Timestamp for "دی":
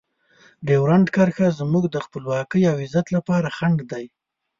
3.91-4.05